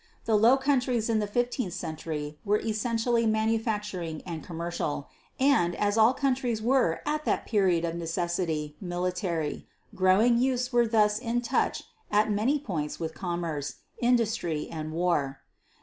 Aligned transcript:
The 0.25 0.35
Low 0.35 0.57
Countries 0.57 1.11
in 1.11 1.19
the 1.19 1.27
fifteenth 1.27 1.73
century 1.75 2.39
were 2.43 2.57
essentially 2.57 3.27
manufacturing 3.27 4.23
and 4.25 4.43
commercial, 4.43 5.07
and, 5.39 5.75
as 5.75 5.95
all 5.95 6.15
countries 6.15 6.59
were 6.59 7.01
at 7.05 7.23
that 7.25 7.45
period 7.45 7.85
of 7.85 7.93
necessity 7.93 8.75
military, 8.81 9.67
growing 9.93 10.39
youths 10.39 10.73
were 10.73 10.87
thus 10.87 11.19
in 11.19 11.41
touch 11.41 11.83
at 12.09 12.31
many 12.31 12.57
points 12.57 12.99
with 12.99 13.13
commerce, 13.13 13.75
industry 13.99 14.67
and 14.71 14.91
war. 14.91 15.41